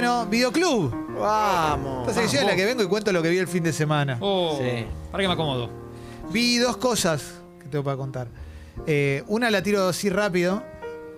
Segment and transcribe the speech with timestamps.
[0.00, 0.94] Bueno, videoclub.
[1.18, 2.06] Vamos.
[2.06, 4.16] Esta sección es la que vengo y cuento lo que vi el fin de semana.
[4.20, 4.86] Oh, Sí.
[5.10, 5.68] Para que me acomodo.
[6.30, 8.28] Vi dos cosas que tengo para contar.
[8.86, 10.62] Eh, una la tiro así rápido.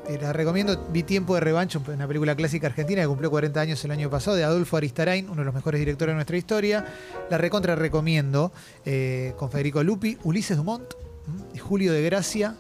[0.08, 0.86] eh, la recomiendo.
[0.90, 4.34] Vi Tiempo de Revancho, una película clásica argentina que cumplió 40 años el año pasado,
[4.38, 6.86] de Adolfo Aristarain, uno de los mejores directores de nuestra historia.
[7.28, 8.50] La recontra recomiendo.
[8.86, 10.94] eh, con Federico Lupi, Ulises Dumont,
[11.28, 11.44] ¿m?
[11.54, 12.54] y Julio de Gracia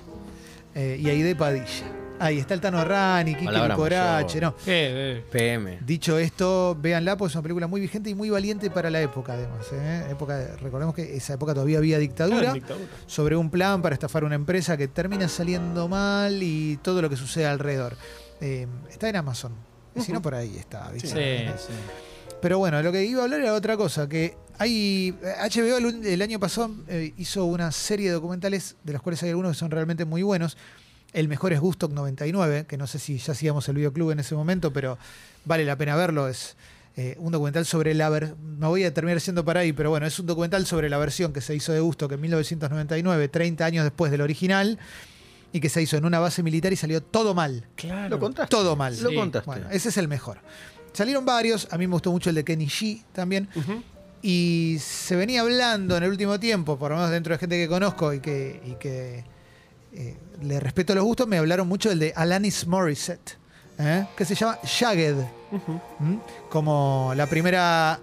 [0.74, 1.86] eh, y Aide Padilla.
[2.20, 4.54] Ahí está el Tano Rani, Kiki Palabra Corache, no.
[4.56, 5.16] ¿Qué?
[5.16, 5.78] Eh, PM.
[5.86, 9.32] Dicho esto, véanla, pues es una película muy vigente y muy valiente para la época,
[9.32, 9.66] además.
[9.72, 10.06] ¿eh?
[10.10, 12.86] Época, recordemos que esa época todavía había dictadura, dictadura.
[13.06, 17.16] sobre un plan para estafar una empresa que termina saliendo mal y todo lo que
[17.16, 17.96] sucede alrededor.
[18.42, 19.54] Eh, está en Amazon.
[19.94, 20.90] Y Si no, por ahí está.
[20.90, 21.08] ¿viste?
[21.48, 21.72] Sí, sí.
[22.42, 26.22] Pero bueno, lo que iba a hablar era otra cosa, que hay HBO el, el
[26.22, 29.70] año pasado eh, hizo una serie de documentales, de los cuales hay algunos que son
[29.70, 30.56] realmente muy buenos.
[31.12, 34.34] El mejor es Gustock 99, que no sé si ya hacíamos el videoclub en ese
[34.34, 34.96] momento, pero
[35.44, 36.28] vale la pena verlo.
[36.28, 36.56] Es
[36.96, 38.08] eh, un documental sobre la...
[38.08, 40.98] ver- Me voy a terminar siendo para ahí, pero bueno, es un documental sobre la
[40.98, 44.78] versión que se hizo de Gustock en 1999, 30 años después del original,
[45.52, 47.66] y que se hizo en una base militar y salió todo mal.
[47.74, 48.08] Claro.
[48.10, 48.50] ¿Lo contaste?
[48.50, 48.96] Todo mal.
[49.02, 49.46] Lo contaste.
[49.46, 50.38] Bueno, ese es el mejor.
[50.92, 53.48] Salieron varios, a mí me gustó mucho el de Kenny G también.
[54.22, 57.66] Y se venía hablando en el último tiempo, por lo menos dentro de gente que
[57.68, 59.24] conozco y que, y que
[59.92, 63.38] eh, le respeto los gustos, me hablaron mucho del de Alanis Morissette,
[63.78, 64.06] ¿eh?
[64.16, 65.16] que se llama Jagged,
[66.48, 68.00] como la primera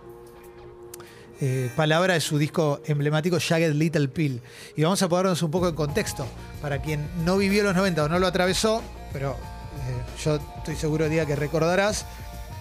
[1.39, 4.41] eh, palabra de su disco emblemático Jagged Little Pill.
[4.75, 6.25] Y vamos a ponernos un poco en contexto,
[6.61, 8.81] para quien no vivió los 90 o no lo atravesó,
[9.13, 12.05] pero eh, yo estoy seguro el día que recordarás.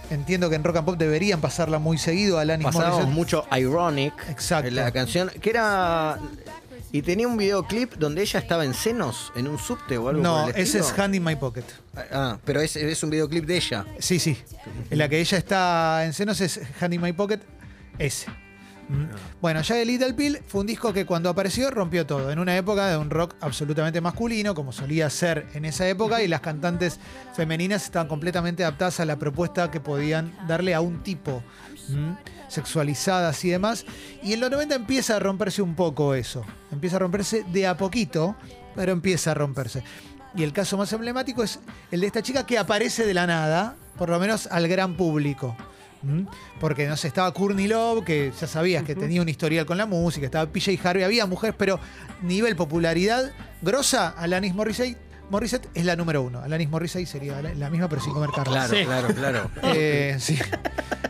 [0.08, 3.14] Entiendo que en Rock and Pop deberían pasarla muy seguido a Alanis Pasábamos Morissette.
[3.14, 4.12] mucho Ironic.
[4.30, 4.70] Exacto.
[4.70, 6.18] La canción, que era.
[6.92, 10.44] Y tenía un videoclip donde ella estaba en senos, en un subte o algo No,
[10.46, 10.84] por el ese estilo.
[10.94, 11.64] es Hand in My Pocket.
[12.12, 13.84] Ah, pero es, es un videoclip de ella.
[13.98, 14.38] Sí, sí.
[14.90, 17.40] En la que ella está en senos es Hand in My Pocket,
[17.98, 18.28] ese.
[18.88, 19.06] Mm.
[19.40, 22.30] Bueno, ya el Little Pill fue un disco que cuando apareció rompió todo.
[22.30, 26.28] En una época de un rock absolutamente masculino, como solía ser en esa época, y
[26.28, 27.00] las cantantes
[27.34, 31.42] femeninas estaban completamente adaptadas a la propuesta que podían darle a un tipo.
[31.90, 32.16] ¿M?
[32.48, 33.84] sexualizadas y demás.
[34.22, 36.44] Y en los 90 empieza a romperse un poco eso.
[36.70, 38.36] Empieza a romperse de a poquito,
[38.74, 39.82] pero empieza a romperse.
[40.34, 41.60] Y el caso más emblemático es
[41.90, 45.56] el de esta chica que aparece de la nada, por lo menos al gran público.
[46.60, 49.86] Porque no sé, estaba Courtney Love, que ya sabías que tenía un historial con la
[49.86, 51.80] música, estaba PJ Harvey, había mujeres, pero
[52.22, 54.96] nivel popularidad grosa, Alanis Morissette,
[55.30, 56.40] Morissette es la número uno.
[56.40, 58.52] Alanis Morissette sería la, la misma, pero sin comer carne.
[58.52, 58.84] Claro, Sí.
[58.84, 59.50] claro, claro.
[59.74, 60.38] Eh, sí.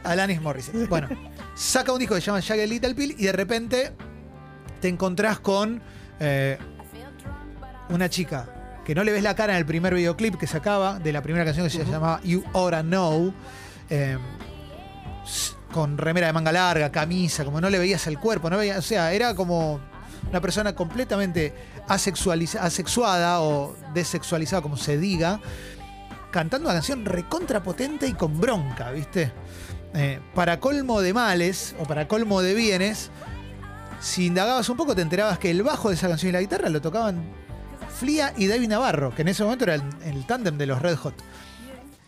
[0.05, 0.87] Alanis Morissette.
[0.89, 1.09] Bueno,
[1.55, 3.93] saca un disco que se llama Jagged Little Pill y de repente
[4.81, 5.83] te encontrás con
[6.21, 6.59] eh,
[7.91, 8.49] una chica
[8.85, 11.45] que no le ves la cara en el primer videoclip que sacaba de la primera
[11.45, 13.35] canción que se llamaba You Oughta Know.
[13.91, 14.17] eh,
[15.73, 18.83] con remera de manga larga, camisa, como no le veías el cuerpo, no veías, o
[18.83, 19.81] sea, era como
[20.31, 21.55] una persona completamente
[21.89, 25.41] asexuada o desexualizada, como se diga,
[26.31, 29.33] cantando una canción recontra potente y con bronca, ¿viste?
[29.95, 33.11] Eh, para colmo de males o para colmo de bienes,
[34.01, 36.69] si indagabas un poco te enterabas que el bajo de esa canción y la guitarra
[36.69, 37.25] lo tocaban
[37.99, 40.97] Flia y David Navarro, que en ese momento era el, el tándem de los Red
[40.97, 41.15] Hot.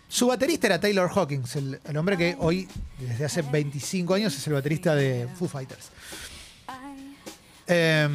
[0.07, 2.69] Su baterista era Taylor Hawkins, el, el hombre que hoy,
[2.99, 5.91] desde hace 25 años, es el baterista de Foo Fighters.
[7.69, 8.09] Eh,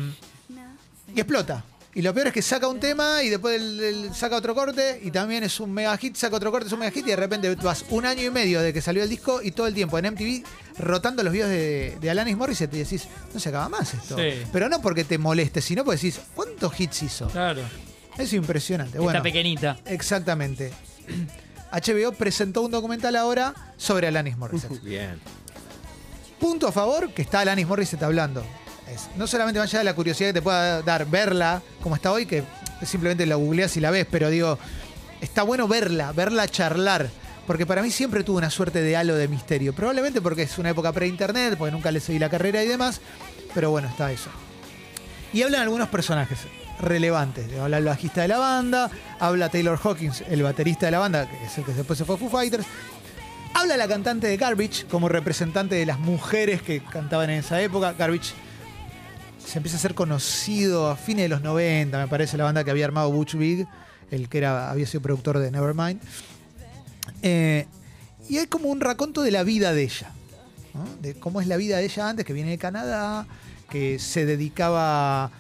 [1.16, 1.64] y explota.
[1.96, 5.00] Y lo peor es que saca un tema y después el- el- saca otro corte
[5.04, 7.16] y también es un mega hit, saca otro corte, es un mega hit y de
[7.16, 10.00] repente vas un año y medio de que salió el disco y todo el tiempo
[10.00, 10.44] en MTV
[10.80, 14.18] rotando los videos de, de Alanis Morissette y decís, no se acaba más esto.
[14.18, 14.42] Sí.
[14.52, 17.28] Pero no porque te moleste, sino porque decís, ¿cuántos hits hizo?
[17.28, 17.62] Claro.
[18.18, 18.94] Es impresionante.
[18.98, 19.78] Está Bueno, pequeñita.
[19.86, 20.72] exactamente.
[21.72, 24.80] HBO presentó un documental ahora sobre Alanis Morissette.
[24.84, 25.20] Bien.
[26.40, 28.44] Punto a favor que está Alanis Morissette hablando.
[29.16, 32.26] No solamente más allá de la curiosidad que te pueda dar verla como está hoy,
[32.26, 32.44] que
[32.84, 34.58] simplemente la googleas y la ves, pero digo,
[35.22, 37.10] está bueno verla, verla charlar.
[37.48, 39.74] Porque para mí siempre tuvo una suerte de halo de misterio.
[39.74, 43.02] Probablemente porque es una época pre-internet, porque nunca le seguí la carrera y demás.
[43.54, 44.30] Pero bueno, está eso.
[45.34, 46.40] Y hablan algunos personajes
[46.80, 47.46] relevantes.
[47.60, 48.90] Habla el bajista de la banda,
[49.20, 52.16] habla Taylor Hawkins, el baterista de la banda, que es el que después se fue
[52.16, 52.66] a Foo Fighters.
[53.54, 57.94] Habla la cantante de Garbage como representante de las mujeres que cantaban en esa época.
[57.94, 58.34] Garbage
[59.46, 62.72] se empieza a ser conocido a fines de los 90, me parece, la banda que
[62.72, 63.68] había armado Butch Vig,
[64.12, 66.02] el que era, había sido productor de Nevermind.
[67.22, 67.68] Eh,
[68.30, 70.12] y hay como un raconto de la vida de ella,
[71.02, 73.28] de cómo es la vida de ella antes, que viene de Canadá,
[73.70, 75.32] que se dedicaba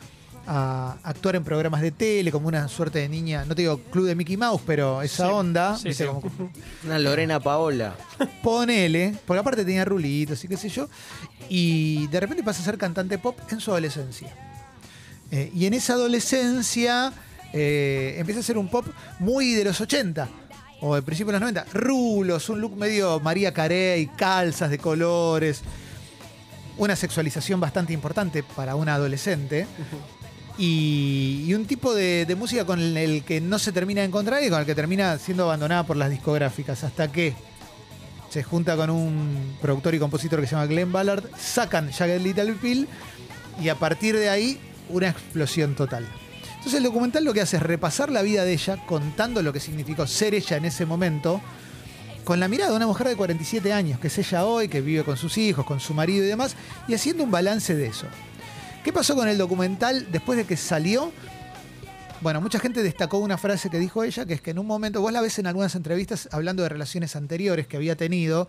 [0.46, 4.06] a actuar en programas de tele, como una suerte de niña, no te digo club
[4.06, 6.04] de Mickey Mouse, pero esa Sí, onda, sí, ¿viste?
[6.04, 6.10] sí.
[6.10, 6.52] Como-
[6.84, 7.96] Una Lorena Paola.
[8.42, 10.90] ponele, porque aparte tenía rulitos y qué sé yo,
[11.50, 14.30] y de repente pasa a ser cantante pop en su adolescencia.
[15.32, 17.12] Eh, y en esa adolescencia
[17.54, 18.86] eh, empieza a ser un pop
[19.20, 20.28] muy de los 80
[20.82, 21.66] o de principios de los 90.
[21.74, 25.62] Rulos, un look medio María Carey, calzas de colores,
[26.78, 29.66] una sexualización bastante importante para una adolescente.
[30.58, 34.50] Y, un tipo de, de música con el que no se termina de encontrar y
[34.50, 36.84] con el que termina siendo abandonada por las discográficas.
[36.84, 37.34] Hasta que
[38.30, 42.54] se junta con un productor y compositor que se llama Glenn Ballard, sacan Jagged Little
[42.54, 42.88] Pill
[43.62, 44.60] y a partir de ahí
[44.90, 46.08] una explosión total.
[46.56, 49.60] Entonces el documental lo que hace es repasar la vida de ella, contando lo que
[49.60, 51.42] significó ser ella en ese momento,
[52.24, 55.04] con la mirada de una mujer de 47 años, que es ella hoy, que vive
[55.04, 56.56] con sus hijos, con su marido y demás,
[56.88, 58.08] y haciendo un balance de eso.
[58.84, 61.12] ¿Qué pasó con el documental después de que salió?
[62.22, 65.02] Bueno, mucha gente destacó una frase que dijo ella, que es que en un momento,
[65.02, 68.48] vos la ves en algunas entrevistas hablando de relaciones anteriores que había tenido.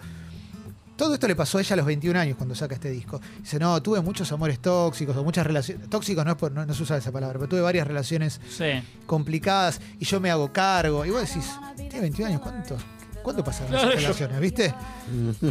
[0.97, 3.21] Todo esto le pasó a ella a los 21 años cuando saca este disco.
[3.41, 5.89] Dice, no, tuve muchos amores tóxicos o muchas relaciones.
[5.91, 8.65] Tóxicos no, es por, no, no se usa esa palabra, pero tuve varias relaciones Sí.
[9.07, 11.05] complicadas y yo me hago cargo.
[11.05, 12.77] Y vos decís, tiene 21 años, ¿cuánto,
[13.25, 14.75] cuánto pasaron Claro, esas yo- relaciones, viste?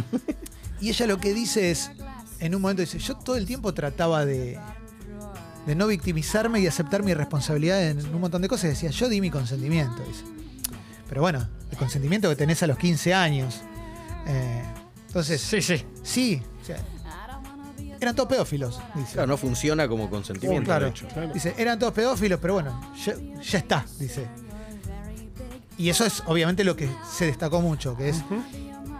[0.80, 1.90] y ella lo que dice es,
[2.40, 4.58] en un momento dice, yo todo el tiempo trataba de,
[5.66, 8.70] de no victimizarme y aceptar mi responsabilidad en un montón de cosas.
[8.70, 10.24] Decía, yo di mi consentimiento, dice.
[11.08, 13.60] Pero bueno, el consentimiento que tenés a los 15 años.
[14.26, 14.62] Eh,
[15.08, 15.84] entonces, Sí, sí.
[16.02, 16.78] sí, o sea,
[18.00, 19.12] eran todos pedófilos, dice.
[19.14, 20.64] Claro, no funciona como consentimiento.
[20.64, 20.86] Claro.
[20.86, 21.06] de hecho.
[21.32, 24.26] Dice, eran todos pedófilos, pero bueno, ya, ya está, dice.
[25.76, 28.22] Y eso es obviamente lo que se destacó mucho, que es.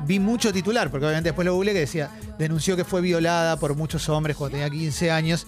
[0.07, 3.75] Vi mucho titular, porque obviamente después lo googleé que decía, denunció que fue violada por
[3.75, 5.47] muchos hombres cuando tenía 15 años.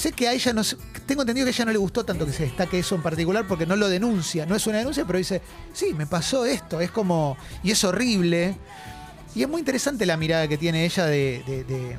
[0.00, 0.62] Sé que a ella no
[1.06, 3.46] tengo entendido que a ella no le gustó tanto que se destaque eso en particular
[3.46, 5.42] porque no lo denuncia, no es una denuncia, pero dice,
[5.74, 8.56] sí, me pasó esto, es como, y es horrible.
[9.34, 11.96] Y es muy interesante la mirada que tiene ella de, de- de-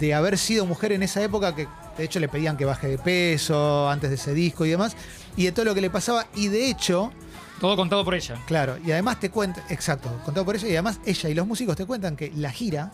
[0.00, 2.98] de haber sido mujer en esa época, que de hecho le pedían que baje de
[2.98, 4.96] peso antes de ese disco y demás,
[5.36, 7.12] y de todo lo que le pasaba, y de hecho,
[7.60, 8.34] Todo contado por ella.
[8.46, 11.76] claro, y además te cuenta, exacto, contado por eso, y además ella y los músicos
[11.76, 12.90] te cuentan que la gira,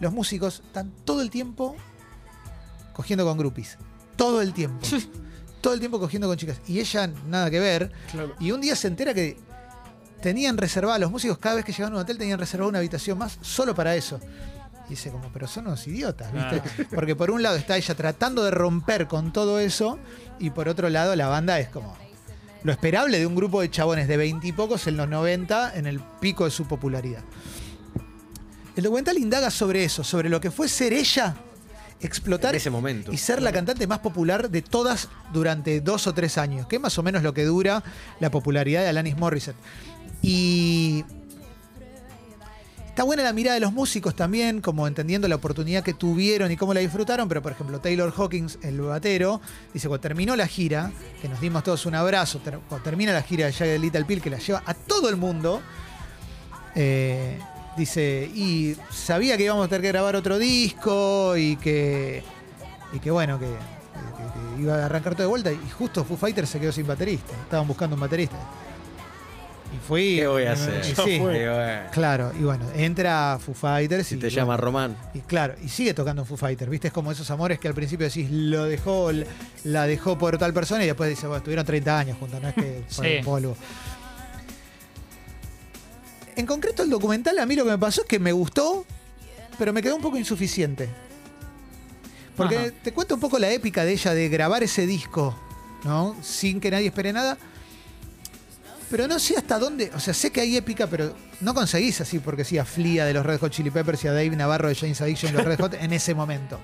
[0.00, 1.76] los músicos están todo el tiempo
[2.94, 3.76] cogiendo con groupies,
[4.16, 4.86] todo el tiempo,
[5.60, 8.34] todo el tiempo cogiendo con chicas, y ella nada que ver, Claro.
[8.40, 9.36] y un día se entera que
[10.22, 13.18] tenían reservada, los músicos cada vez que llegaban a un hotel tenían reservada una habitación
[13.18, 14.18] más solo para eso.
[14.86, 16.86] Y dice como, pero son unos idiotas, ¿viste?
[16.94, 19.98] Porque por un lado está ella tratando de romper con todo eso
[20.38, 21.96] y por otro lado la banda es como
[22.62, 26.44] lo esperable de un grupo de chabones de veintipocos en los 90 en el pico
[26.44, 27.22] de su popularidad.
[28.76, 31.34] El documental indaga sobre eso, sobre lo que fue ser ella,
[32.00, 33.12] explotar En ese momento.
[33.12, 36.82] y ser la cantante más popular de todas durante dos o tres años, que es
[36.82, 37.82] más o menos lo que dura
[38.20, 39.56] la popularidad de Alanis Morissette.
[40.22, 41.04] Y
[42.88, 46.56] está buena la mirada de los músicos también, como entendiendo la oportunidad que tuvieron y
[46.56, 49.40] cómo la disfrutaron, pero por ejemplo Taylor Hawkins, el batero,
[49.72, 53.22] dice cuando terminó la gira, que nos dimos todos un abrazo, ter- cuando termina la
[53.22, 55.60] gira de Jagged Little Pill, que la lleva a todo el mundo,
[56.76, 57.38] eh,
[57.76, 62.22] dice, y sabía que íbamos a tener que grabar otro disco y que,
[62.92, 63.52] y que bueno, que, que-
[64.56, 67.32] que iba a arrancar todo de vuelta y justo Foo Fighters se quedó sin baterista,
[67.42, 68.36] estaban buscando un baterista.
[69.74, 70.16] Y fui...
[70.16, 70.84] ¿Qué voy a y hacer?
[70.84, 70.92] sí.
[71.14, 74.96] Eh, bueno, claro, y bueno, entra Foo Fighters si y, te bueno, llama Román.
[75.14, 76.88] y claro, y sigue tocando en Foo Fighters, ¿viste?
[76.88, 79.10] Es como esos amores que al principio decís, lo dejó,
[79.64, 82.54] la dejó por tal persona y después dice, bueno, estuvieron 30 años juntos, no es
[82.54, 83.16] que fue Sí.
[83.18, 83.56] un polvo.
[86.36, 88.84] En concreto, el documental, a mí lo que me pasó es que me gustó,
[89.58, 90.88] pero me quedó un poco insuficiente.
[92.36, 92.70] Porque Ajá.
[92.82, 95.38] te cuento un poco la épica de ella de grabar ese disco,
[95.84, 96.16] ¿no?
[96.22, 97.38] Sin que nadie espere nada.
[98.90, 102.18] Pero no sé hasta dónde, o sea, sé que hay épica, pero no conseguís así,
[102.18, 104.74] porque sí, a Flia de los Red Hot Chili Peppers y a Dave Navarro de
[104.74, 106.58] James Addiction y los Red Hot en ese momento.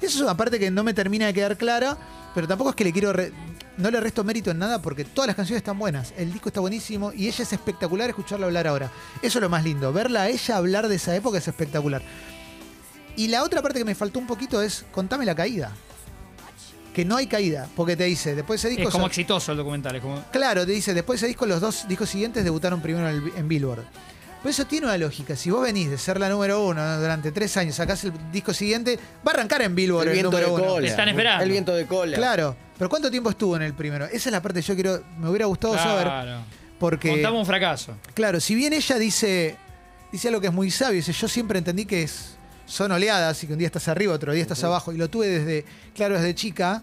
[0.00, 1.96] Eso es una parte que no me termina de quedar clara,
[2.34, 3.12] pero tampoco es que le quiero.
[3.12, 3.32] re-
[3.76, 6.60] no le resto mérito en nada porque todas las canciones están buenas, el disco está
[6.60, 8.90] buenísimo y ella es espectacular escucharla hablar ahora.
[9.22, 12.02] Eso es lo más lindo, verla a ella hablar de esa época es espectacular.
[13.16, 15.72] Y la otra parte que me faltó un poquito es contame la caída.
[16.94, 18.88] Que no hay caída, porque te dice, después de ese disco.
[18.88, 19.94] Es como son- exitoso el documental.
[19.96, 20.22] Es como...
[20.32, 23.32] Claro, te dice, después de ese disco, los dos discos siguientes debutaron primero en, el-
[23.36, 23.84] en Billboard.
[24.42, 25.36] Pero eso tiene una lógica.
[25.36, 28.98] Si vos venís de ser la número uno durante tres años, sacás el disco siguiente,
[29.26, 30.64] va a arrancar en Billboard El el, viento de uno.
[30.64, 30.80] cola.
[30.80, 31.44] Te están esperando.
[31.44, 32.16] El viento de cola.
[32.16, 32.56] Claro.
[32.80, 34.06] Pero ¿cuánto tiempo estuvo en el primero?
[34.06, 36.04] Esa es la parte que yo quiero, me hubiera gustado saber.
[36.04, 36.40] Claro.
[36.78, 37.94] Porque, Contamos un fracaso.
[38.14, 39.58] claro, si bien ella dice,
[40.10, 43.46] dice algo que es muy sabio, dice, yo siempre entendí que es, son oleadas y
[43.46, 46.34] que un día estás arriba, otro día estás abajo, y lo tuve desde, claro, desde
[46.34, 46.82] chica.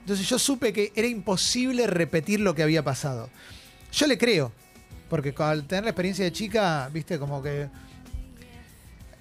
[0.00, 3.28] Entonces yo supe que era imposible repetir lo que había pasado.
[3.92, 4.50] Yo le creo,
[5.10, 7.68] porque al tener la experiencia de chica, viste, como que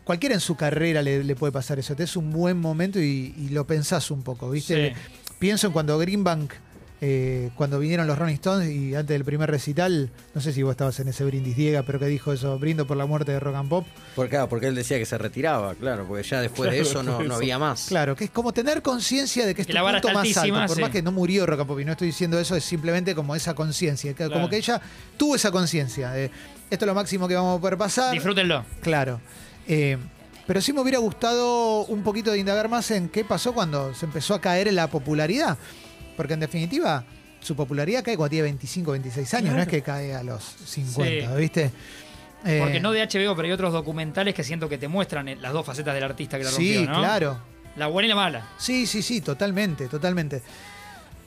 [0.06, 1.98] cualquiera en su carrera le, le puede pasar eso.
[1.98, 4.94] Te es un buen momento y, y lo pensás un poco, viste.
[4.94, 4.96] Sí.
[5.44, 6.54] Pienso en cuando Greenbank,
[7.02, 10.72] eh, cuando vinieron los Rolling Stones y antes del primer recital, no sé si vos
[10.72, 13.56] estabas en ese brindis Diega, pero que dijo eso, brindo por la muerte de Rock
[13.56, 13.86] and Pop.
[14.16, 17.22] Porque, claro, porque él decía que se retiraba, claro, porque ya después de eso no,
[17.24, 17.88] no había más.
[17.90, 20.38] Claro, que es como tener conciencia de que es Que tu la vara punto más
[20.38, 20.66] alto.
[20.66, 20.82] Por sí.
[20.82, 23.36] más que no murió Rock and Pop y no estoy diciendo eso, es simplemente como
[23.36, 24.16] esa conciencia.
[24.16, 24.80] Como que ella
[25.18, 26.32] tuvo esa conciencia de
[26.70, 28.14] esto es lo máximo que vamos a poder pasar.
[28.14, 28.64] Disfrútenlo.
[28.82, 29.20] Claro.
[29.68, 29.98] Eh,
[30.48, 34.06] pero sí me hubiera gustado un poquito de indagar más en qué pasó cuando se
[34.06, 35.58] empezó a caer en la popularidad.
[36.18, 37.04] Porque en definitiva,
[37.40, 41.30] su popularidad cae cuando tiene 25, 26 años, no es que cae a los 50,
[41.30, 41.38] Sí.
[41.40, 41.72] ¿viste?
[42.46, 45.38] Eh, Porque no de HBO, pero hay otros documentales que siento que te muestran eh,
[45.38, 47.00] las dos facetas del artista que la Sí, rompió, ¿no?
[47.00, 47.40] claro.
[47.78, 48.48] La buena y la mala.
[48.58, 50.42] Sí, sí, sí, totalmente, totalmente.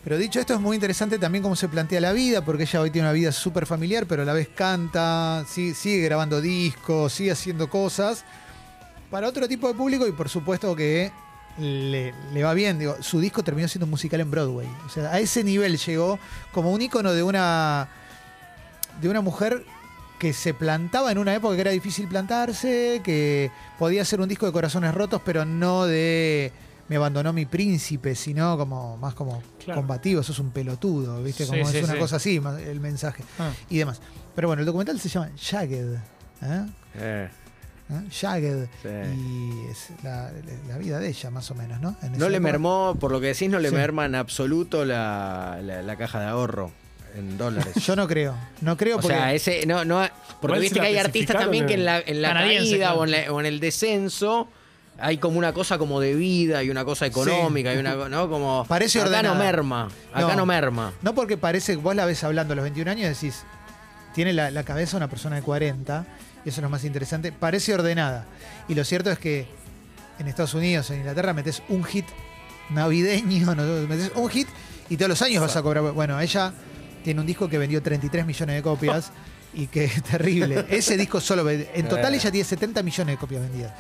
[0.05, 2.91] Pero dicho esto, es muy interesante también cómo se plantea la vida, porque ella hoy
[2.91, 7.33] tiene una vida súper familiar, pero a la vez canta, sí- sigue grabando discos, sigue
[7.33, 8.25] haciendo cosas
[9.11, 11.13] para otro tipo de público y por supuesto que
[11.59, 12.79] le, le va bien.
[12.79, 14.69] Digo, su disco terminó siendo un musical en Broadway.
[14.85, 16.19] O sea, a ese nivel llegó
[16.53, 17.89] como un ícono de una,
[19.01, 19.65] de una mujer
[20.19, 24.47] que se plantaba en una época que era difícil plantarse, que podía ser un disco
[24.47, 26.53] de corazones rotos, pero no de
[26.89, 29.81] me abandonó mi príncipe, sino como más como Claro.
[29.81, 31.45] combativo, sos un pelotudo, ¿viste?
[31.47, 31.99] Como sí, es una sí.
[31.99, 33.51] cosa así, más el mensaje Ah.
[33.69, 34.01] y demás.
[34.37, 35.95] Pero bueno, el documental se llama Jagged.
[36.43, 36.67] ¿eh?
[36.95, 37.29] Eh,
[37.89, 38.09] ¿Eh?
[38.11, 38.67] Jagged.
[38.83, 38.89] Sí.
[39.17, 40.31] Y es la,
[40.69, 41.97] la vida de ella, más o menos, ¿no?
[42.03, 42.53] En no le época.
[42.53, 43.75] mermó, por lo que decís, no le Sí.
[43.75, 46.73] merma en absoluto la, la- la caja de ahorro
[47.17, 47.75] en dólares.
[47.77, 48.35] Yo no creo.
[48.61, 49.17] No creo O porque.
[49.17, 50.05] sea, ese no, no,
[50.41, 53.01] porque viste que hay artistas también que en la, en la caída claro.
[53.01, 54.49] o en, la- o en el descenso
[54.99, 58.65] hay como una cosa como de vida y una cosa económica y una no como
[58.67, 59.35] Parece acá ordenada.
[59.35, 60.37] no merma, acá No.
[60.37, 60.93] no, merma.
[61.03, 63.45] No porque parece, vos la ves hablando a los 21 años y decís,
[64.15, 66.05] tiene la, la cabeza una persona de 40,
[66.47, 68.25] y eso es lo más interesante, parece ordenada.
[68.69, 69.47] Y lo cierto es que
[70.19, 72.07] en Estados Unidos, en Inglaterra, metes un hit
[72.71, 74.49] navideño, no, metes un hit
[74.89, 75.83] y todos los años vas a cobrar.
[75.93, 76.53] Bueno, ella
[77.05, 79.13] tiene un disco que vendió 33 millones de copias
[79.53, 80.65] y que es terrible.
[80.71, 82.17] Ese disco solo, vende- en total Eh.
[82.19, 83.73] ella tiene 70 millones de copias vendidas.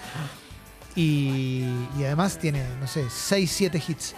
[0.94, 1.64] Y,
[1.98, 4.14] y además tiene, no sé, 6, 7 hits.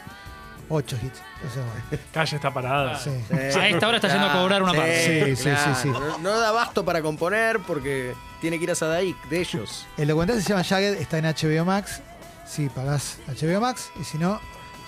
[0.71, 1.19] 8 hits.
[1.49, 2.99] O sea, bueno, Calle está parada.
[2.99, 3.11] sí.
[3.31, 5.35] A esta hora está yendo a cobrar una parte.
[5.37, 5.89] Sí, sí, sí, sí.
[5.89, 9.87] No, no da abasto para componer porque tiene que ir a Sadaik de ellos.
[9.97, 12.01] El documental se llama Jagged, está en HBO Max.
[12.47, 14.41] Si pagás HBO Max, y si no,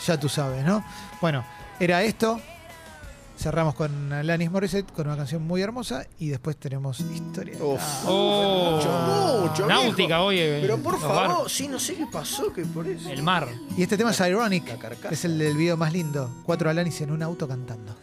[0.07, 0.85] ya tú sabes, ¿no?
[1.21, 1.45] Bueno,
[1.79, 2.41] era esto.
[3.39, 7.55] Cerramos con Alanis Morissette con una canción muy hermosa y después tenemos historia.
[7.59, 7.81] Uf.
[8.07, 8.73] Oh.
[8.77, 10.25] Mucho, mucho, Náutica viejo.
[10.25, 10.39] hoy.
[10.39, 11.53] eh, Pero por favor, barcos.
[11.53, 13.09] sí, no sé qué pasó, que por eso.
[13.09, 13.49] El mar.
[13.79, 14.65] Y este tema es Ironic,
[15.11, 16.31] es el del video más lindo.
[16.45, 17.97] Cuatro Alanis en un auto cantando.